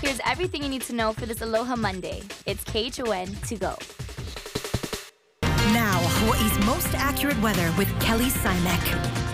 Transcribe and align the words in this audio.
Here's 0.00 0.20
everything 0.24 0.62
you 0.62 0.70
need 0.70 0.80
to 0.82 0.94
know 0.94 1.12
for 1.12 1.26
this 1.26 1.42
Aloha 1.42 1.76
Monday. 1.76 2.22
It's 2.46 2.64
KHON 2.64 3.26
to 3.48 3.56
go. 3.56 3.76
Now, 5.74 6.00
Hawaii's 6.00 6.66
most 6.66 6.94
accurate 6.94 7.40
weather 7.42 7.70
with 7.76 7.88
Kelly 8.00 8.30
Simek. 8.30 9.29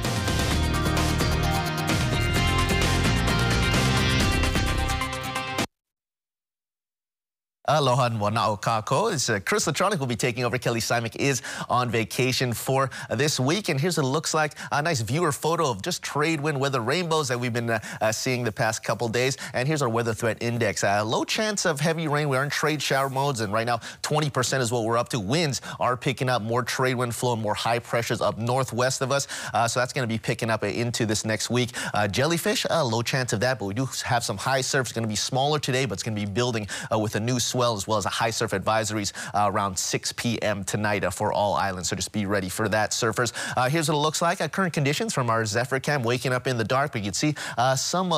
Aloha 7.69 8.07
and 8.07 8.21
wanao 8.21 8.61
kako. 8.61 9.13
It's, 9.13 9.29
uh, 9.29 9.41
Chris 9.45 9.67
Latronic 9.67 9.99
will 9.99 10.07
be 10.07 10.15
taking 10.15 10.45
over. 10.45 10.57
Kelly 10.57 10.79
Simek 10.79 11.17
is 11.17 11.43
on 11.69 11.91
vacation 11.91 12.53
for 12.53 12.91
uh, 13.11 13.17
this 13.17 13.41
week. 13.41 13.69
And 13.69 13.81
here's 13.81 13.97
what 13.97 14.05
it 14.05 14.11
looks 14.11 14.33
like. 14.35 14.53
A 14.71 14.81
nice 14.81 15.01
viewer 15.01 15.33
photo 15.33 15.71
of 15.71 15.83
just 15.83 16.01
trade 16.01 16.41
wind 16.41 16.61
weather 16.61 16.81
rainbows 16.81 17.27
that 17.27 17.41
we've 17.41 17.53
been 17.53 17.71
uh, 17.71 17.81
uh 18.01 18.13
seeing 18.13 18.45
the 18.45 18.53
past 18.53 18.85
couple 18.85 19.09
days. 19.09 19.37
And 19.53 19.67
here's 19.67 19.83
our 19.83 19.89
weather 19.89 20.15
threat 20.15 20.41
index. 20.41 20.85
Uh, 20.85 21.05
low 21.05 21.25
chance 21.25 21.67
of 21.67 21.81
heavy 21.81 22.07
rain. 22.07 22.29
We 22.29 22.37
are 22.37 22.45
in 22.45 22.51
trade 22.51 22.81
shower 22.81 23.11
modes. 23.11 23.41
And 23.41 23.53
right 23.53 23.67
now, 23.67 23.79
20% 24.03 24.61
is 24.61 24.71
what 24.71 24.85
we're 24.85 24.97
up 24.97 25.09
to. 25.09 25.19
Winds 25.19 25.61
are 25.81 25.97
picking 25.97 26.29
up 26.29 26.43
more 26.43 26.63
trade 26.63 26.95
wind 26.95 27.17
flow 27.17 27.33
and 27.33 27.43
more 27.43 27.55
high 27.55 27.81
pressures 27.81 28.21
up 28.21 28.39
northwest 28.39 29.03
of 29.03 29.11
us. 29.11 29.27
Uh, 29.53 29.67
so 29.67 29.81
that's 29.81 29.93
going 29.93 30.09
to 30.09 30.13
be 30.13 30.19
picking 30.19 30.51
up 30.51 30.63
into 30.63 31.05
this 31.05 31.25
next 31.25 31.51
week. 31.51 31.71
jellyfish, 32.13 32.65
a 32.71 32.85
low 32.85 33.03
chance 33.03 33.33
of 33.33 33.41
that. 33.41 33.59
But 33.59 33.65
we 33.65 33.75
do 33.75 33.89
have 34.05 34.23
some 34.23 34.37
high 34.37 34.61
surf. 34.61 34.87
It's 34.87 34.93
going 34.93 35.03
to 35.03 35.09
be 35.09 35.17
smaller 35.17 35.59
today, 35.59 35.85
but 35.85 35.95
it's 35.95 36.05
going 36.05 36.15
to 36.15 36.21
be 36.21 36.31
building 36.31 36.69
with 36.93 37.17
a 37.17 37.21
new 37.21 37.41
swell 37.57 37.75
as 37.75 37.87
well 37.87 37.97
as 37.97 38.05
a 38.05 38.11
high 38.11 38.29
surf 38.29 38.51
advisories 38.51 39.13
uh, 39.33 39.51
around 39.51 39.79
6 39.79 40.13
p.m. 40.13 40.63
tonight 40.65 41.05
uh, 41.05 41.11
for 41.11 41.33
all 41.33 41.55
islands. 41.55 41.89
So 41.89 41.97
just 41.97 42.13
be 42.13 42.27
ready 42.27 42.51
for 42.51 42.69
that, 42.69 42.91
surfers. 42.91 43.33
Uh, 43.57 43.71
here's 43.71 43.89
what 43.89 43.95
it 43.95 44.01
looks 44.01 44.21
like. 44.21 44.39
current 44.53 44.75
conditions 44.75 45.15
from 45.15 45.31
our 45.31 45.47
Zephyr 45.47 45.81
cam. 45.81 46.03
Waking 46.03 46.35
up 46.35 46.47
in 46.47 46.59
the 46.59 46.65
dark, 46.65 46.95
you 46.95 47.01
can 47.01 47.15
see 47.15 47.35
some 47.77 48.13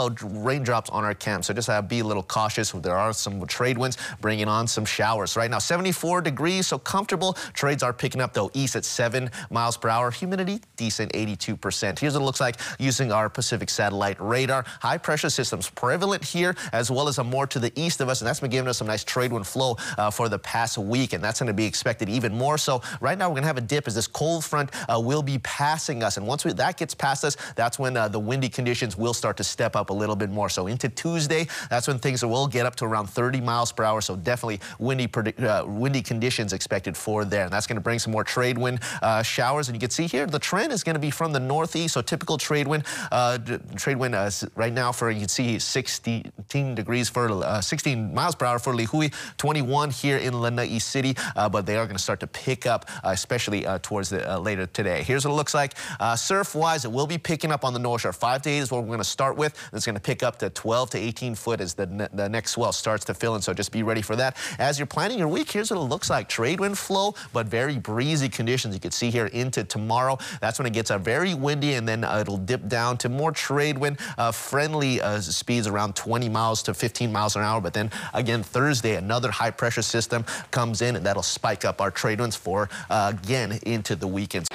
raindrops 0.45 0.91
on 0.91 1.05
our 1.05 1.15
cam. 1.15 1.45
So 1.45 1.55
just 1.55 1.70
be 1.88 2.01
a 2.01 2.05
little 2.05 2.24
cautious. 2.24 2.73
There 2.73 2.96
are 2.96 3.12
some 3.12 3.46
trade 3.46 3.79
winds 3.79 3.96
bringing 4.20 4.49
on 4.49 4.66
some 4.66 4.85
showers. 4.85 5.37
Right 5.37 5.51
now, 5.51 5.60
74 5.60 6.23
degrees, 6.23 6.66
so 6.66 6.79
comfortable. 6.79 7.34
Trades 7.52 7.84
are 7.84 7.93
picking 7.93 8.21
up, 8.21 8.34
though, 8.34 8.51
east 8.55 8.74
at 8.74 8.84
7 8.84 9.30
miles 9.51 9.77
per 9.77 9.88
hour. 9.88 10.10
Humidity, 10.10 10.60
decent, 10.77 11.12
82%. 11.12 11.99
Here's 11.99 12.15
what 12.15 12.23
it 12.23 12.24
looks 12.24 12.40
like 12.40 12.57
using 12.80 13.12
our 13.12 13.29
Pacific 13.29 13.71
satellite 13.71 14.21
radar. 14.21 14.65
High 14.80 14.99
pressure 14.99 15.30
systems 15.30 15.71
prevalent 15.71 16.24
here, 16.24 16.57
as 16.73 16.90
well 16.90 17.07
as 17.07 17.18
a 17.18 17.24
more 17.24 17.46
to 17.46 17.60
the 17.60 17.73
east 17.77 18.01
of 18.01 18.09
us, 18.09 18.21
and 18.21 18.27
that's 18.27 18.40
been 18.40 18.51
giving 18.51 18.68
us 18.68 18.79
some 18.79 18.88
nice 18.88 19.05
trade 19.05 19.27
wind 19.32 19.46
flow 19.46 19.76
uh, 19.96 20.10
for 20.10 20.29
the 20.29 20.38
past 20.38 20.79
week, 20.79 21.12
and 21.12 21.23
that's 21.23 21.40
going 21.40 21.48
to 21.48 21.54
be 21.54 21.65
expected 21.65 22.09
even 22.09 22.34
more. 22.37 22.59
So. 22.59 22.82
Right 23.01 23.16
now, 23.16 23.29
we're 23.29 23.34
going 23.34 23.43
to 23.43 23.48
have 23.48 23.59
a 23.59 23.62
dip 23.62 23.87
as 23.87 23.95
this 23.95 24.07
cold 24.07 24.45
front 24.45 24.71
uh, 24.88 25.01
will 25.01 25.23
be 25.23 25.38
passing 25.38 26.02
us, 26.02 26.16
and 26.16 26.26
once 26.26 26.45
we, 26.45 26.52
that 26.52 26.76
gets 26.76 26.95
past 26.95 27.24
us, 27.24 27.37
that's 27.54 27.79
when 27.79 27.96
uh, 27.96 28.09
the 28.09 28.18
windy 28.18 28.49
conditions 28.49 28.96
will 28.96 29.15
start 29.15 29.37
to 29.37 29.45
step 29.45 29.76
up 29.76 29.90
a 29.90 29.93
little 29.93 30.16
bit 30.16 30.30
more. 30.30 30.49
So 30.49 30.66
into 30.66 30.88
Tuesday, 30.88 31.46
that's 31.71 31.87
when 31.87 31.99
things 31.99 32.24
will 32.24 32.46
get 32.46 32.66
up 32.66 32.76
to 32.76 32.84
around 32.84 33.09
30 33.09 33.40
miles 33.40 33.73
per 33.73 33.84
hour, 33.84 34.01
so 34.01 34.16
definitely 34.16 34.60
windy, 34.79 35.09
uh, 35.38 35.65
windy 35.66 36.02
conditions 36.02 36.52
expected 36.52 36.96
for 36.96 37.24
there, 37.24 37.45
and 37.45 37.52
that's 37.52 37.66
going 37.66 37.76
to 37.76 37.80
bring 37.80 37.99
some 37.99 38.12
more 38.12 38.24
trade 38.24 38.59
wind 38.59 38.80
uh, 39.02 39.23
showers, 39.23 39.68
and 39.68 39.76
you 39.76 39.80
can 39.80 39.90
see 39.90 40.06
here 40.06 40.26
the 40.26 40.38
trend 40.38 40.73
is 40.73 40.82
going 40.82 40.95
to 40.95 41.01
be 41.01 41.10
from 41.10 41.32
the 41.32 41.40
northeast, 41.40 41.95
so 41.95 42.02
typical 42.02 42.38
trade 42.38 42.66
wind, 42.66 42.84
uh, 43.12 43.38
trade 43.76 43.96
wind 43.96 44.15
right 44.56 44.73
now 44.73 44.93
for, 44.93 45.10
you 45.10 45.21
can 45.21 45.29
see 45.29 45.59
16 45.59 46.74
degrees 46.74 47.09
for 47.09 47.60
16 47.62 48.15
miles 48.15 48.34
per 48.34 48.46
hour 48.46 48.59
for 48.59 48.74
Lihue, 48.74 48.88
20 48.90 49.09
21 49.37 49.91
here 49.91 50.19
in 50.19 50.41
Lanai 50.41 50.79
City, 50.79 51.15
uh, 51.37 51.49
but 51.49 51.66
they 51.66 51.77
are 51.77 51.85
going 51.85 51.97
to 51.97 52.02
start 52.02 52.21
to 52.21 52.27
pick 52.27 52.66
up, 52.66 52.87
uh, 53.05 53.11
especially 53.11 53.66
uh, 53.66 53.79
towards 53.83 54.11
the 54.11 54.30
uh, 54.30 54.38
later 54.38 54.66
today. 54.66 55.02
Here's 55.02 55.24
what 55.24 55.33
it 55.33 55.37
looks 55.37 55.55
like. 55.55 55.74
Uh, 56.01 56.16
surf-wise, 56.16 56.85
it 56.85 56.93
will 56.93 57.07
be 57.07 57.19
picking 57.19 57.52
up 57.52 57.65
on 57.65 57.73
the 57.73 57.79
North 57.79 58.02
Shore. 58.02 58.13
Five 58.13 58.43
to 58.43 58.51
eight 58.51 58.59
is 58.59 58.71
what 58.71 58.83
we're 58.83 58.89
going 58.89 58.99
to 58.99 59.05
start 59.05 59.37
with. 59.37 59.55
It's 59.73 59.87
going 59.87 59.95
to 59.95 60.01
pick 60.01 60.23
up 60.23 60.39
to 60.39 60.51
12 60.51 60.91
to 60.91 60.99
18 60.99 61.35
foot 61.35 61.61
as 61.61 61.74
the, 61.74 61.87
ne 61.87 62.09
the 62.13 62.29
next 62.29 62.52
swell 62.52 62.73
starts 62.73 63.05
to 63.07 63.15
fill 63.15 63.35
in, 63.37 63.43
so 63.43 63.52
just 63.52 63.73
be 63.73 63.83
ready 63.83 64.03
for 64.03 64.16
that. 64.16 64.37
As 64.59 64.78
you're 64.78 64.87
planning 64.87 65.19
your 65.19 65.28
week, 65.28 65.50
here's 65.50 65.71
what 65.71 65.78
it 65.78 65.84
looks 65.84 66.11
like. 66.11 66.28
Trade 66.28 66.61
wind 66.61 66.78
flow, 66.78 67.15
but 67.33 67.47
very 67.47 67.78
breezy 67.78 68.28
conditions. 68.28 68.75
You 68.75 68.81
can 68.81 68.91
see 68.91 69.11
here 69.11 69.27
into 69.27 69.65
tomorrow. 69.65 70.19
That's 70.41 70.59
when 70.59 70.67
it 70.67 70.73
gets 70.73 70.91
uh, 70.91 70.99
very 70.99 71.34
windy, 71.34 71.75
and 71.75 71.87
then 71.87 72.05
it'll 72.05 72.39
dip 72.39 72.69
down 72.69 72.99
to 72.99 73.09
more 73.09 73.33
trade 73.33 73.78
wind, 73.78 73.99
friendly 74.33 75.01
speeds 75.21 75.67
around 75.67 75.97
20 75.97 76.28
miles 76.28 76.62
to 76.65 76.75
15 76.75 77.12
miles 77.12 77.37
an 77.37 77.43
hour. 77.43 77.61
But 77.61 77.75
then 77.75 77.91
again, 78.15 78.43
Thursday, 78.43 79.01
another 79.09 79.31
high 79.31 79.51
pressure 79.51 79.81
system 79.81 80.23
comes 80.51 80.83
in 80.83 80.95
and 80.97 81.07
that'll 81.07 81.23
spike 81.23 81.65
up 81.65 81.81
our 81.81 81.91
trade 81.91 82.21
winds 82.21 82.37
for 82.37 82.69
uh, 82.91 83.11
again 83.15 83.59
into 83.63 83.97
the 83.97 84.07
weekends. 84.07 84.47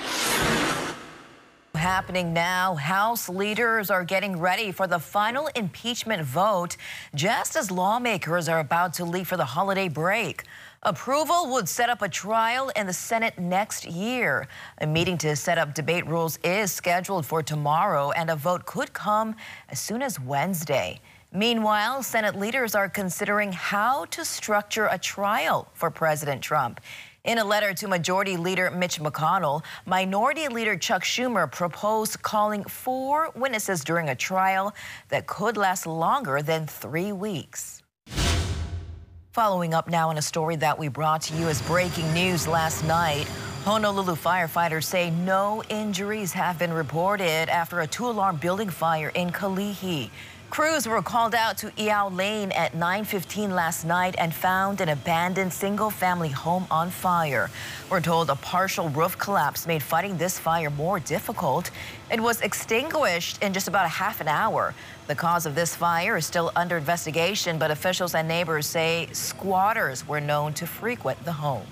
Happening 1.73 2.33
now, 2.33 2.75
House 2.75 3.27
leaders 3.27 3.89
are 3.89 4.05
getting 4.05 4.39
ready 4.39 4.71
for 4.71 4.85
the 4.85 4.99
final 4.99 5.49
impeachment 5.55 6.23
vote 6.23 6.77
just 7.15 7.55
as 7.55 7.71
lawmakers 7.71 8.47
are 8.47 8.59
about 8.59 8.93
to 8.93 9.05
leave 9.05 9.27
for 9.27 9.37
the 9.37 9.45
holiday 9.45 9.89
break. 9.89 10.43
Approval 10.83 11.49
would 11.51 11.67
set 11.67 11.89
up 11.89 12.01
a 12.03 12.09
trial 12.09 12.69
in 12.75 12.85
the 12.85 12.93
Senate 12.93 13.39
next 13.39 13.85
year. 13.85 14.47
A 14.81 14.85
meeting 14.85 15.17
to 15.19 15.35
set 15.35 15.57
up 15.57 15.73
debate 15.73 16.05
rules 16.05 16.37
is 16.43 16.71
scheduled 16.71 17.25
for 17.25 17.41
tomorrow, 17.41 18.11
and 18.11 18.29
a 18.29 18.35
vote 18.35 18.65
could 18.65 18.93
come 18.93 19.35
as 19.69 19.79
soon 19.79 20.01
as 20.03 20.19
Wednesday. 20.19 21.01
Meanwhile, 21.35 22.03
Senate 22.03 22.37
leaders 22.37 22.75
are 22.75 22.87
considering 22.87 23.51
how 23.53 24.05
to 24.11 24.23
structure 24.23 24.87
a 24.91 24.99
trial 24.99 25.67
for 25.73 25.89
President 25.89 26.43
Trump. 26.43 26.79
In 27.23 27.39
a 27.39 27.43
letter 27.43 27.73
to 27.73 27.87
Majority 27.87 28.37
Leader 28.37 28.69
Mitch 28.69 28.99
McConnell, 28.99 29.63
Minority 29.87 30.47
Leader 30.47 30.77
Chuck 30.77 31.01
Schumer 31.03 31.51
proposed 31.51 32.21
calling 32.21 32.63
four 32.65 33.31
witnesses 33.33 33.83
during 33.83 34.09
a 34.09 34.15
trial 34.15 34.75
that 35.09 35.25
could 35.25 35.57
last 35.57 35.87
longer 35.87 36.43
than 36.43 36.67
three 36.67 37.11
weeks. 37.11 37.81
Following 39.31 39.73
up 39.73 39.89
now 39.89 40.09
on 40.09 40.19
a 40.19 40.21
story 40.21 40.55
that 40.57 40.77
we 40.77 40.87
brought 40.87 41.23
to 41.23 41.35
you 41.35 41.47
as 41.47 41.63
breaking 41.63 42.13
news 42.13 42.47
last 42.47 42.83
night. 42.85 43.25
Honolulu 43.63 44.13
firefighters 44.13 44.83
say 44.83 45.09
no 45.09 45.63
injuries 45.69 46.31
have 46.33 46.59
been 46.59 46.71
reported 46.71 47.49
after 47.49 47.79
a 47.79 47.87
two-alarm 47.87 48.35
building 48.35 48.69
fire 48.69 49.09
in 49.15 49.31
Kalihi. 49.31 50.11
Crews 50.53 50.87
were 50.87 51.01
called 51.01 51.33
out 51.33 51.57
to 51.57 51.71
Iao 51.71 52.15
Lane 52.15 52.51
at 52.51 52.73
9.15 52.73 53.49
last 53.49 53.85
night 53.85 54.13
and 54.19 54.31
found 54.31 54.81
an 54.81 54.89
abandoned 54.89 55.51
single-family 55.51 56.29
home 56.29 56.67
on 56.69 56.91
fire. 56.91 57.49
We're 57.89 58.01
told 58.01 58.29
a 58.29 58.35
partial 58.35 58.87
roof 58.89 59.17
collapse 59.17 59.65
made 59.65 59.81
fighting 59.81 60.15
this 60.15 60.37
fire 60.37 60.69
more 60.69 60.99
difficult. 60.99 61.71
It 62.11 62.21
was 62.21 62.39
extinguished 62.41 63.41
in 63.41 63.51
just 63.51 63.67
about 63.67 63.85
a 63.85 63.89
half 63.89 64.21
an 64.21 64.27
hour. 64.27 64.75
The 65.07 65.15
cause 65.15 65.47
of 65.47 65.55
this 65.55 65.75
fire 65.75 66.17
is 66.17 66.27
still 66.27 66.51
under 66.55 66.77
investigation, 66.77 67.57
but 67.57 67.71
officials 67.71 68.13
and 68.13 68.27
neighbors 68.27 68.67
say 68.67 69.07
squatters 69.11 70.07
were 70.07 70.21
known 70.21 70.53
to 70.53 70.67
frequent 70.67 71.25
the 71.25 71.33
home. 71.33 71.65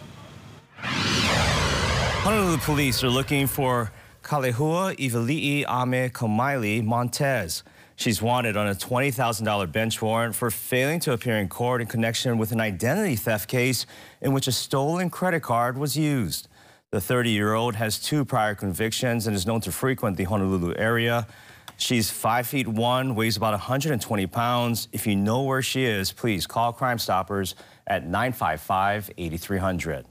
Honolulu 2.24 2.58
police 2.58 3.04
are 3.04 3.12
looking 3.12 3.46
for 3.46 3.92
Kalehua 4.24 4.98
Ivali'i 4.98 5.66
Ame 5.70 6.84
Montez. 6.84 7.62
She's 8.02 8.20
wanted 8.20 8.58
on 8.58 8.68
a 8.68 8.74
$20,000 8.74 9.72
bench 9.72 10.02
warrant 10.02 10.34
for 10.34 10.50
failing 10.50 11.00
to 11.02 11.14
appear 11.14 11.38
in 11.38 11.48
court 11.48 11.82
in 11.82 11.88
connection 11.88 12.40
with 12.40 12.52
an 12.52 12.60
identity 12.60 13.16
theft 13.16 13.48
case 13.48 13.86
in 14.22 14.34
which 14.34 14.48
a 14.48 14.52
stolen 14.52 15.12
credit 15.12 15.42
card 15.42 15.78
was 15.78 15.96
used. 15.96 16.48
The 16.90 16.98
30-year-old 16.98 17.76
has 17.76 18.00
two 18.00 18.26
prior 18.26 18.56
convictions 18.56 19.28
and 19.28 19.36
is 19.36 19.46
known 19.46 19.62
to 19.62 19.72
frequent 19.72 20.18
the 20.18 20.24
Honolulu 20.24 20.74
area. 20.78 21.28
She's 21.78 22.10
5 22.10 22.48
feet 22.48 22.68
1, 22.68 23.14
weighs 23.14 23.38
about 23.38 23.54
120 23.54 24.26
pounds. 24.26 24.88
If 24.92 25.06
you 25.06 25.16
know 25.16 25.44
where 25.44 25.62
she 25.62 25.86
is, 25.86 26.12
please 26.12 26.48
call 26.48 26.74
Crime 26.74 26.98
Stoppers 26.98 27.54
at 27.86 28.08
955-8300. 28.08 30.06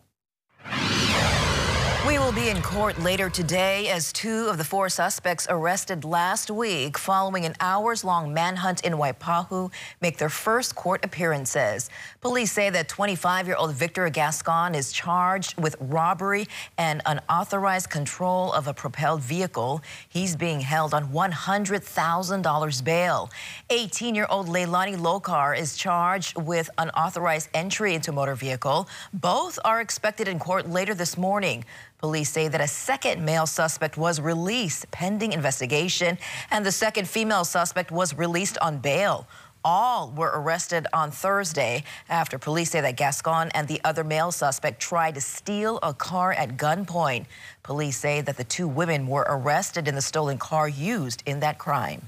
We 2.06 2.18
will 2.18 2.32
be 2.32 2.48
in 2.48 2.62
court 2.62 2.98
later 2.98 3.28
today 3.28 3.88
as 3.88 4.10
two 4.10 4.46
of 4.46 4.56
the 4.56 4.64
four 4.64 4.88
suspects 4.88 5.46
arrested 5.50 6.02
last 6.02 6.50
week 6.50 6.96
following 6.96 7.44
an 7.44 7.54
hours-long 7.60 8.32
manhunt 8.32 8.80
in 8.84 8.94
Waipahu 8.94 9.70
make 10.00 10.16
their 10.16 10.30
first 10.30 10.74
court 10.74 11.04
appearances. 11.04 11.90
Police 12.22 12.52
say 12.52 12.70
that 12.70 12.88
25-year-old 12.88 13.74
Victor 13.74 14.08
Gascon 14.08 14.74
is 14.74 14.92
charged 14.92 15.60
with 15.60 15.76
robbery 15.78 16.48
and 16.78 17.02
unauthorized 17.04 17.90
control 17.90 18.50
of 18.54 18.66
a 18.66 18.72
propelled 18.72 19.20
vehicle. 19.20 19.82
He's 20.08 20.34
being 20.34 20.60
held 20.60 20.94
on 20.94 21.12
$100,000 21.12 22.84
bail. 22.84 23.30
18-year-old 23.68 24.48
Leilani 24.48 24.96
Lokar 24.96 25.56
is 25.56 25.76
charged 25.76 26.40
with 26.40 26.70
unauthorized 26.78 27.50
entry 27.52 27.94
into 27.94 28.10
motor 28.10 28.34
vehicle. 28.34 28.88
Both 29.12 29.58
are 29.66 29.82
expected 29.82 30.28
in 30.28 30.38
court 30.38 30.66
later 30.68 30.94
this 30.94 31.18
morning. 31.18 31.64
Police 32.00 32.30
say 32.30 32.48
that 32.48 32.62
a 32.62 32.66
second 32.66 33.22
male 33.22 33.46
suspect 33.46 33.98
was 33.98 34.22
released 34.22 34.90
pending 34.90 35.34
investigation, 35.34 36.16
and 36.50 36.64
the 36.64 36.72
second 36.72 37.06
female 37.06 37.44
suspect 37.44 37.90
was 37.90 38.16
released 38.16 38.56
on 38.62 38.78
bail. 38.78 39.28
All 39.62 40.10
were 40.12 40.32
arrested 40.34 40.86
on 40.94 41.10
Thursday 41.10 41.84
after 42.08 42.38
police 42.38 42.70
say 42.70 42.80
that 42.80 42.96
Gascon 42.96 43.50
and 43.50 43.68
the 43.68 43.82
other 43.84 44.02
male 44.02 44.32
suspect 44.32 44.80
tried 44.80 45.14
to 45.16 45.20
steal 45.20 45.78
a 45.82 45.92
car 45.92 46.32
at 46.32 46.56
gunpoint. 46.56 47.26
Police 47.62 47.98
say 47.98 48.22
that 48.22 48.38
the 48.38 48.44
two 48.44 48.66
women 48.66 49.06
were 49.06 49.26
arrested 49.28 49.86
in 49.86 49.94
the 49.94 50.00
stolen 50.00 50.38
car 50.38 50.70
used 50.70 51.22
in 51.26 51.40
that 51.40 51.58
crime. 51.58 52.00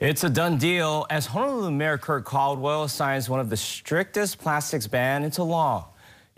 It's 0.00 0.22
a 0.22 0.28
done 0.28 0.58
deal 0.58 1.06
as 1.08 1.24
Honolulu 1.24 1.70
Mayor 1.70 1.96
Kirk 1.96 2.26
Caldwell 2.26 2.88
signs 2.88 3.30
one 3.30 3.40
of 3.40 3.48
the 3.48 3.56
strictest 3.56 4.38
plastics 4.38 4.86
ban 4.86 5.24
into 5.24 5.42
law. 5.42 5.86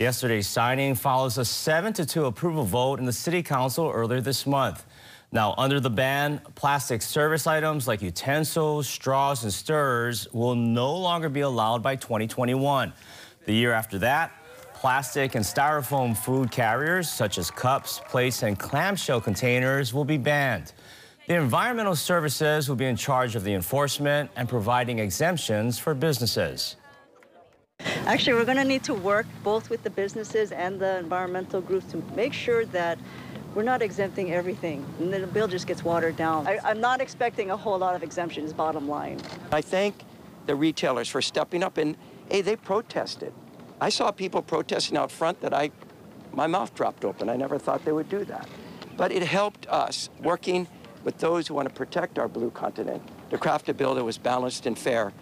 Yesterday's 0.01 0.49
signing 0.49 0.95
follows 0.95 1.37
a 1.37 1.45
7 1.45 1.93
to 1.93 2.07
2 2.07 2.25
approval 2.25 2.65
vote 2.65 2.99
in 2.99 3.05
the 3.05 3.13
City 3.13 3.43
Council 3.43 3.91
earlier 3.95 4.23
this 4.23 4.47
month. 4.47 4.87
Now, 5.31 5.55
under 5.59 5.79
the 5.79 5.91
ban, 5.91 6.41
plastic 6.55 7.03
service 7.03 7.47
items 7.47 7.87
like 7.87 8.01
utensils, 8.01 8.89
straws, 8.89 9.45
and 9.45 9.53
stirrers 9.53 10.27
will 10.33 10.55
no 10.55 10.97
longer 10.97 11.29
be 11.29 11.43
allowed 11.43 11.83
by 11.83 11.97
2021. 11.97 12.95
The 13.45 13.53
year 13.53 13.75
after 13.75 13.99
that, 13.99 14.33
plastic 14.73 15.35
and 15.35 15.45
styrofoam 15.45 16.17
food 16.17 16.51
carriers 16.51 17.13
such 17.13 17.37
as 17.37 17.51
cups, 17.51 18.01
plates, 18.09 18.43
and 18.43 18.59
clamshell 18.59 19.21
containers 19.21 19.93
will 19.93 20.07
be 20.07 20.17
banned. 20.17 20.73
The 21.29 21.35
environmental 21.35 21.95
services 21.95 22.71
will 22.71 22.77
be 22.77 22.87
in 22.87 22.97
charge 22.97 23.37
of 23.37 23.45
the 23.45 23.53
enforcement 23.53 24.31
and 24.35 24.49
providing 24.49 24.99
exemptions 24.99 25.79
for 25.79 25.93
businesses. 25.93 26.77
Actually, 28.07 28.35
we're 28.35 28.45
going 28.45 28.57
to 28.57 28.65
need 28.65 28.83
to 28.85 28.95
work 28.95 29.27
both 29.45 29.71
with 29.71 29.83
the 29.83 29.91
businesses 29.91 30.53
and 30.53 30.81
the 30.81 30.99
environmental 30.99 31.61
groups 31.61 31.91
to 31.93 32.03
make 32.17 32.33
sure 32.33 32.65
that 32.67 32.99
we're 33.55 33.63
not 33.63 33.83
exempting 33.83 34.33
everything. 34.33 34.85
And 34.99 35.13
the 35.13 35.27
bill 35.27 35.47
just 35.49 35.67
gets 35.67 35.85
watered 35.85 36.17
down. 36.17 36.47
I, 36.47 36.59
I'm 36.65 36.81
not 36.81 37.01
expecting 37.01 37.51
a 37.51 37.57
whole 37.57 37.79
lot 37.79 37.95
of 37.95 38.03
exemptions, 38.03 38.53
bottom 38.53 38.89
line. 38.89 39.21
I 39.53 39.61
thank 39.61 40.03
the 40.47 40.55
retailers 40.55 41.09
for 41.09 41.21
stepping 41.21 41.63
up 41.63 41.79
and, 41.79 41.97
hey, 42.31 42.41
they 42.41 42.57
protested. 42.57 43.33
I 43.81 43.91
saw 43.91 44.11
people 44.11 44.43
protesting 44.43 44.97
out 44.97 45.11
front 45.11 45.41
that 45.41 45.55
I, 45.55 45.71
my 46.33 46.47
mouth 46.47 46.75
dropped 46.75 47.05
open. 47.05 47.29
I 47.29 47.37
never 47.37 47.59
thought 47.59 47.85
they 47.85 47.93
would 47.93 48.09
do 48.09 48.25
that. 48.25 48.49
But 48.97 49.13
it 49.13 49.23
helped 49.23 49.67
us 49.69 50.11
working 50.23 50.67
with 51.05 51.19
those 51.19 51.49
who 51.49 51.55
want 51.55 51.69
to 51.69 51.75
protect 51.75 52.19
our 52.19 52.29
blue 52.29 52.51
continent 52.51 53.03
to 53.31 53.39
craft 53.39 53.69
a 53.69 53.75
bill 53.75 53.95
that 53.95 54.05
was 54.05 54.19
balanced 54.19 54.67
and 54.67 54.79
fair. 54.79 55.13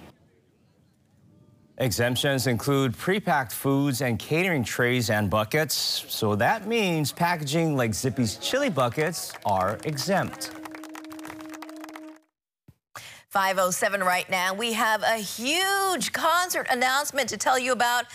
Exemptions 1.80 2.48
include 2.48 2.96
pre-packed 2.96 3.52
foods 3.52 4.00
and 4.00 4.19
catering 4.19 4.64
trays 4.64 5.10
and 5.10 5.30
buckets. 5.30 6.04
So 6.08 6.34
that 6.34 6.66
means 6.66 7.12
packaging 7.12 7.76
like 7.76 7.94
Zippy's 7.94 8.36
chili 8.36 8.69
buckets 8.69 9.32
are 9.46 9.78
exempt. 9.84 10.50
507 13.28 14.00
right 14.02 14.28
now. 14.28 14.54
We 14.54 14.72
have 14.72 15.04
a 15.04 15.19
huge 15.19 16.12
concert 16.12 16.66
announcement 16.69 17.28
to 17.28 17.36
tell 17.36 17.58
you 17.58 17.70
about 17.70 18.06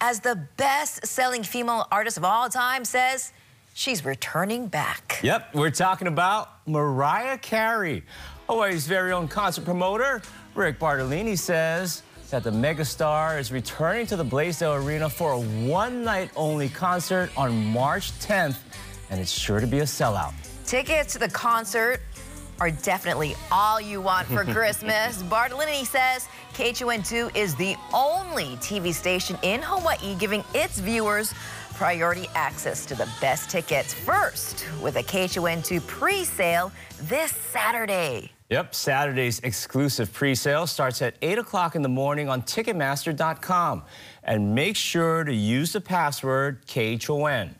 as 0.00 0.20
the 0.20 0.36
best-selling 0.56 1.42
female 1.42 1.88
artist 1.90 2.18
of 2.18 2.24
all 2.24 2.48
time 2.48 2.84
says 2.84 3.32
she's 3.74 4.04
returning 4.04 4.68
back. 4.68 5.18
Yep, 5.24 5.54
we're 5.54 5.70
talking 5.70 6.06
about 6.06 6.66
Mariah 6.68 7.38
Carey. 7.38 8.04
Hawaii's 8.48 8.86
very 8.86 9.10
own 9.10 9.26
concert 9.26 9.64
promoter, 9.64 10.22
Rick 10.54 10.78
Bartalini, 10.78 11.36
says 11.36 12.04
that 12.30 12.44
the 12.44 12.50
megastar 12.50 13.38
is 13.38 13.50
returning 13.50 14.06
to 14.06 14.16
the 14.16 14.24
Blaisdell 14.24 14.74
Arena 14.74 15.08
for 15.08 15.32
a 15.32 15.40
one-night 15.40 16.30
only 16.36 16.68
concert 16.68 17.30
on 17.36 17.66
March 17.66 18.12
10th, 18.20 18.56
and 19.10 19.20
it's 19.20 19.30
sure 19.30 19.60
to 19.60 19.66
be 19.66 19.78
a 19.78 19.84
sellout. 19.84 20.34
Tickets 20.66 21.14
to 21.14 21.18
the 21.18 21.30
concert 21.30 22.00
are 22.60 22.70
definitely 22.70 23.34
all 23.50 23.80
you 23.80 24.00
want 24.00 24.26
for 24.26 24.44
Christmas. 24.52 25.22
Bartalini 25.22 25.86
says 25.86 26.28
KHON2 26.54 27.34
is 27.36 27.54
the 27.54 27.76
only 27.94 28.56
TV 28.56 28.92
station 28.92 29.38
in 29.42 29.62
Hawaii 29.62 30.14
giving 30.16 30.44
its 30.54 30.78
viewers 30.78 31.32
priority 31.74 32.26
access 32.34 32.84
to 32.86 32.94
the 32.94 33.08
best 33.20 33.48
tickets 33.48 33.94
first 33.94 34.66
with 34.82 34.96
a 34.96 35.02
KHON2 35.02 35.86
pre-sale 35.86 36.72
this 37.02 37.30
Saturday. 37.30 38.32
Yep, 38.50 38.74
Saturday's 38.74 39.40
exclusive 39.40 40.10
pre-sale 40.10 40.66
starts 40.66 41.02
at 41.02 41.16
8 41.20 41.38
o'clock 41.38 41.76
in 41.76 41.82
the 41.82 41.88
morning 41.90 42.30
on 42.30 42.40
Ticketmaster.com. 42.40 43.82
And 44.24 44.54
make 44.54 44.74
sure 44.74 45.22
to 45.22 45.34
use 45.34 45.74
the 45.74 45.82
password 45.82 46.64
KHON. 46.66 47.54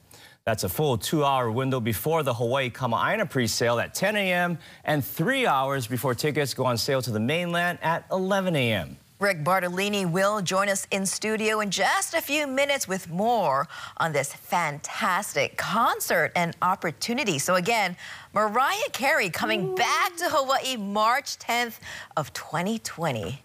That's 0.46 0.64
a 0.64 0.68
full 0.70 0.96
two-hour 0.96 1.50
window 1.50 1.78
before 1.78 2.22
the 2.22 2.32
Hawaii 2.32 2.70
Kama'aina 2.70 3.28
pre-sale 3.28 3.78
at 3.78 3.92
10 3.92 4.16
a.m. 4.16 4.58
and 4.82 5.04
three 5.04 5.46
hours 5.46 5.86
before 5.86 6.14
tickets 6.14 6.54
go 6.54 6.64
on 6.64 6.78
sale 6.78 7.02
to 7.02 7.10
the 7.10 7.20
mainland 7.20 7.78
at 7.82 8.06
11 8.10 8.56
a.m. 8.56 8.96
Rick 9.20 9.42
Bartalini 9.42 10.08
will 10.08 10.40
join 10.42 10.68
us 10.68 10.86
in 10.92 11.04
studio 11.04 11.58
in 11.58 11.72
just 11.72 12.14
a 12.14 12.20
few 12.20 12.46
minutes 12.46 12.86
with 12.86 13.10
more 13.10 13.66
on 13.96 14.12
this 14.12 14.32
fantastic 14.32 15.56
concert 15.56 16.30
and 16.36 16.56
opportunity. 16.62 17.40
So 17.40 17.56
again, 17.56 17.96
Mariah 18.32 18.76
Carey 18.92 19.28
coming 19.28 19.74
back 19.74 20.16
to 20.18 20.26
Hawaii 20.28 20.76
March 20.76 21.36
10th 21.40 21.80
of 22.16 22.32
2020. 22.32 23.42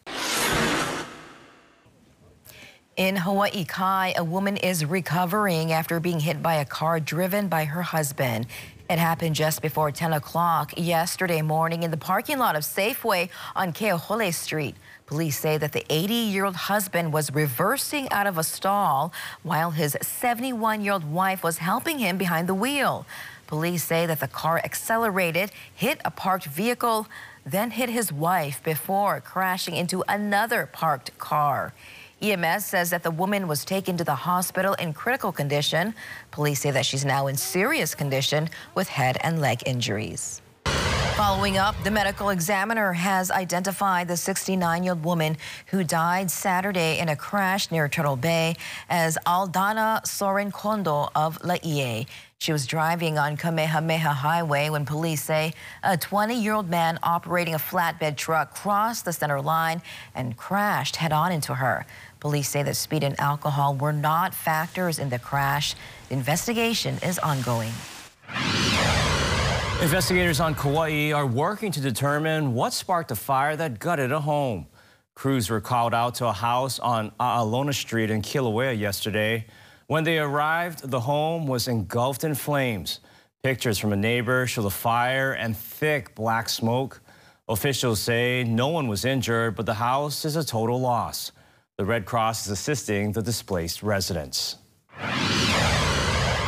In 2.96 3.16
Hawaii 3.16 3.66
Kai, 3.66 4.14
a 4.16 4.24
woman 4.24 4.58
is 4.58 4.86
recovering 4.86 5.72
after 5.72 6.00
being 6.00 6.20
hit 6.20 6.44
by 6.44 6.56
a 6.56 6.66
car 6.66 7.00
driven 7.00 7.48
by 7.48 7.66
her 7.66 7.82
husband. 7.82 8.46
It 8.88 9.00
happened 9.00 9.34
just 9.34 9.64
before 9.64 9.90
10 9.90 10.14
o'clock 10.14 10.74
yesterday 10.78 11.42
morning 11.42 11.82
in 11.82 11.90
the 11.90 11.98
parking 11.98 12.38
lot 12.38 12.56
of 12.56 12.62
Safeway 12.62 13.30
on 13.56 13.74
Keahole 13.74 14.32
Street. 14.32 14.76
Police 15.06 15.38
say 15.38 15.58
that 15.58 15.74
the 15.74 15.86
80-year-old 15.90 16.56
husband 16.56 17.12
was 17.12 17.34
reversing 17.34 18.10
out 18.10 18.26
of 18.26 18.38
a 18.38 18.44
stall 18.44 19.14
while 19.44 19.72
his 19.72 19.96
71-year-old 20.02 21.04
wife 21.12 21.44
was 21.44 21.58
helping 21.58 22.00
him 22.00 22.18
behind 22.18 22.48
the 22.48 22.54
wheel. 22.54 23.06
Police 23.46 23.84
say 23.84 24.06
that 24.06 24.20
the 24.20 24.28
car 24.28 24.60
accelerated, 24.64 25.52
hit 25.76 26.00
a 26.06 26.12
parked 26.12 26.46
vehicle, 26.46 27.08
then 27.46 27.72
hit 27.72 27.90
his 27.90 28.12
wife 28.12 28.64
before 28.64 29.20
crashing 29.20 29.76
into 29.76 30.04
another 30.08 30.70
parked 30.72 31.16
car. 31.18 31.74
EMS 32.22 32.66
says 32.66 32.90
that 32.90 33.04
the 33.04 33.12
woman 33.12 33.50
was 33.50 33.66
taken 33.66 33.98
to 33.98 34.04
the 34.06 34.16
hospital 34.16 34.74
in 34.76 34.94
critical 34.94 35.34
condition. 35.34 35.94
Police 36.32 36.62
say 36.62 36.72
that 36.72 36.86
she's 36.86 37.04
now 37.04 37.28
in 37.28 37.36
serious 37.36 37.94
condition 37.94 38.50
with 38.76 38.88
head 38.88 39.18
and 39.22 39.42
leg 39.42 39.62
injuries. 39.66 40.42
Following 41.16 41.60
up, 41.60 41.76
the 41.84 41.92
medical 41.92 42.30
examiner 42.30 42.92
has 42.92 43.30
identified 43.30 44.08
the 44.08 44.16
69-year-old 44.16 45.04
woman 45.06 45.38
who 45.68 45.84
died 45.84 46.32
Saturday 46.32 46.98
in 46.98 47.08
a 47.08 47.16
crash 47.16 47.70
near 47.70 47.88
Turtle 47.88 48.16
Bay 48.16 48.56
as 48.90 49.16
Aldana 49.28 50.06
Soren 50.08 50.52
Kondo 50.52 51.10
of 51.16 51.38
Laie. 51.44 52.08
She 52.40 52.52
was 52.52 52.66
driving 52.66 53.20
on 53.20 53.38
Kamehameha 53.38 54.10
Highway 54.10 54.70
when 54.72 54.86
police 54.86 55.24
say 55.24 55.54
a 55.84 55.98
20-year-old 55.98 56.68
man 56.68 56.98
operating 57.04 57.54
a 57.54 57.60
flatbed 57.60 58.18
truck 58.18 58.56
crossed 58.56 59.06
the 59.06 59.14
center 59.14 59.40
line 59.40 59.84
and 60.16 60.36
crashed 60.36 60.96
head-on 60.96 61.32
into 61.32 61.54
her. 61.54 61.86
Police 62.22 62.50
say 62.50 62.64
that 62.64 62.76
speed 62.76 63.04
and 63.04 63.20
alcohol 63.20 63.76
were 63.76 63.94
not 63.94 64.34
factors 64.34 64.98
in 64.98 65.10
the 65.10 65.20
crash. 65.20 65.76
The 66.10 66.16
investigation 66.16 66.98
is 67.04 67.20
ongoing. 67.20 67.72
Investigators 69.84 70.40
on 70.40 70.56
Kauai 70.56 71.12
are 71.12 71.28
working 71.28 71.70
to 71.74 71.82
determine 71.82 72.54
what 72.54 72.72
sparked 72.72 73.12
a 73.12 73.18
fire 73.18 73.58
that 73.58 73.80
gutted 73.80 74.14
a 74.14 74.22
home. 74.22 74.66
Crews 75.14 75.50
were 75.50 75.60
called 75.60 75.94
out 75.94 76.16
to 76.16 76.26
a 76.26 76.32
house 76.32 76.80
on 76.80 77.12
A'alona 77.20 77.74
Street 77.74 78.10
in 78.10 78.22
Kilauea 78.22 78.80
yesterday. 78.80 79.46
When 79.88 80.06
they 80.06 80.20
arrived, 80.20 80.90
the 80.90 81.02
home 81.02 81.48
was 81.48 81.68
engulfed 81.68 82.24
in 82.24 82.34
flames. 82.34 83.02
Pictures 83.44 83.78
from 83.78 83.92
a 83.92 83.98
neighbor 83.98 84.48
show 84.48 84.62
the 84.62 84.70
fire 84.70 85.34
and 85.34 85.56
thick 85.56 86.16
black 86.16 86.48
smoke. 86.48 87.02
Officials 87.50 88.00
say 88.00 88.46
no 88.46 88.70
one 88.70 88.88
was 88.88 89.04
injured, 89.04 89.58
but 89.58 89.66
the 89.66 89.74
house 89.74 90.24
is 90.24 90.38
a 90.38 90.46
total 90.46 90.80
loss. 90.80 91.34
The 91.78 91.84
Red 91.84 92.06
Cross 92.06 92.46
is 92.46 92.54
assisting 92.54 93.12
the 93.12 93.22
displaced 93.22 93.84
residents. 93.84 94.56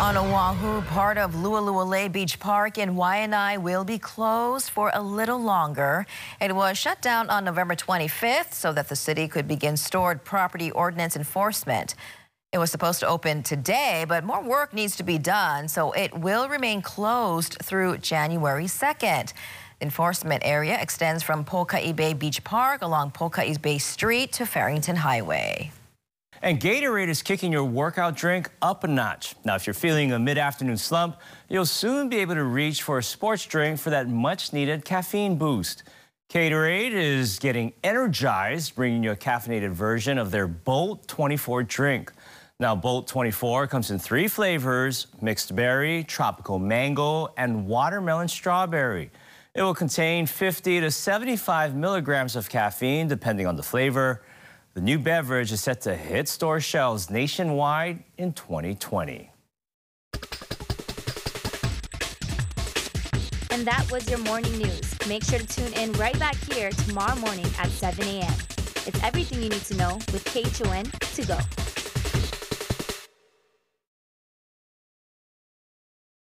On 0.06 0.18
Oahu, 0.18 0.84
part 0.84 1.18
of 1.18 1.34
Lualualei 1.34 2.12
Beach 2.12 2.40
Park 2.40 2.78
in 2.78 2.92
Waianae 2.92 3.58
will 3.58 3.84
be 3.84 3.98
closed 3.98 4.70
for 4.70 4.92
a 4.94 5.02
little 5.02 5.40
longer. 5.40 6.06
It 6.40 6.56
was 6.56 6.78
shut 6.78 7.02
down 7.02 7.28
on 7.32 7.44
November 7.44 7.74
25th 7.74 8.54
so 8.54 8.72
that 8.74 8.88
the 8.88 8.96
city 8.96 9.28
could 9.28 9.48
begin 9.48 9.76
stored 9.76 10.24
property 10.24 10.70
ordinance 10.70 11.16
enforcement. 11.16 11.96
It 12.54 12.60
was 12.60 12.70
supposed 12.70 13.00
to 13.00 13.08
open 13.08 13.42
today, 13.42 14.06
but 14.08 14.24
more 14.24 14.44
work 14.44 14.76
needs 14.76 14.96
to 14.98 15.04
be 15.04 15.18
done, 15.18 15.68
so 15.68 15.92
it 15.94 16.16
will 16.16 16.50
remain 16.50 16.84
closed 16.84 17.58
through 17.64 17.98
January 17.98 18.66
2nd. 18.66 19.34
The 19.80 19.86
enforcement 19.86 20.44
area 20.46 20.80
extends 20.80 21.24
from 21.24 21.44
Po'oka'i 21.44 21.96
Bay 21.96 22.14
Beach 22.14 22.44
Park 22.44 22.84
along 22.84 23.10
Po'oka'i 23.10 23.60
Bay 23.60 23.80
Street 23.80 24.32
to 24.34 24.46
Farrington 24.46 24.98
Highway. 24.98 25.72
And 26.46 26.62
Gatorade 26.62 27.08
is 27.08 27.24
kicking 27.24 27.52
your 27.52 27.64
workout 27.64 28.16
drink 28.16 28.52
up 28.62 28.84
a 28.84 28.88
notch. 28.88 29.34
Now, 29.46 29.56
if 29.56 29.66
you're 29.66 29.74
feeling 29.74 30.12
a 30.12 30.20
mid-afternoon 30.20 30.78
slump, 30.78 31.18
you'll 31.50 31.66
soon 31.66 32.08
be 32.08 32.18
able 32.18 32.36
to 32.36 32.44
reach 32.44 32.84
for 32.84 33.00
a 33.00 33.04
sports 33.04 33.44
drink 33.48 33.80
for 33.80 33.90
that 33.90 34.08
much-needed 34.10 34.86
caffeine 34.86 35.40
boost. 35.40 35.82
Gatorade 36.30 36.92
is 36.92 37.40
getting 37.40 37.74
energized, 37.84 38.76
bringing 38.76 39.04
you 39.04 39.10
a 39.10 39.16
caffeinated 39.16 39.72
version 39.72 40.20
of 40.20 40.30
their 40.30 40.48
Bolt 40.48 41.08
24 41.08 41.64
drink. 41.64 42.14
Now, 42.60 42.76
Bolt 42.76 43.08
24 43.08 43.66
comes 43.66 43.90
in 43.90 43.98
three 43.98 44.28
flavors, 44.28 45.08
mixed 45.24 45.56
berry, 45.56 46.04
tropical 46.04 46.60
mango, 46.60 47.34
and 47.38 47.66
watermelon 47.66 48.28
strawberry. 48.28 49.10
It 49.56 49.64
will 49.64 49.74
contain 49.74 50.28
50 50.28 50.82
to 50.82 50.92
75 50.92 51.76
milligrams 51.76 52.36
of 52.36 52.50
caffeine, 52.50 53.08
depending 53.08 53.48
on 53.48 53.56
the 53.56 53.64
flavor. 53.64 54.22
The 54.76 54.82
new 54.82 55.00
beverage 55.00 55.54
is 55.54 55.64
set 55.64 55.80
to 55.84 55.96
hit 55.96 56.28
store 56.28 56.60
shelves 56.60 57.10
nationwide 57.10 58.04
in 58.18 58.34
2020. 58.34 59.32
And 63.52 63.66
that 63.66 63.88
was 63.90 64.10
your 64.10 64.20
morning 64.20 64.58
news. 64.58 65.08
Make 65.08 65.24
sure 65.24 65.40
to 65.40 65.48
tune 65.48 65.72
in 65.76 65.94
right 65.94 66.20
back 66.20 66.36
here 66.52 66.72
tomorrow 66.72 67.16
morning 67.20 67.46
at 67.58 67.70
7 67.70 68.06
a.m. 68.06 68.34
It's 68.86 69.02
everything 69.02 69.42
you 69.42 69.48
need 69.48 69.62
to 69.62 69.78
know 69.78 69.96
with 70.12 70.26
KHON 70.26 70.84
to 70.84 71.26
go. 71.26 71.65